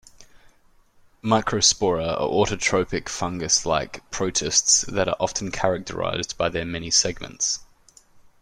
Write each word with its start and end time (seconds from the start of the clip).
Microspora 1.23 2.19
are 2.19 2.27
autotrophic 2.27 3.07
fungus-like 3.07 4.09
protists 4.09 4.81
that 4.87 5.07
are 5.07 5.15
often 5.19 5.51
characterized 5.51 6.35
by 6.39 6.49
their 6.49 6.65
many 6.65 6.89
segments. 6.89 7.59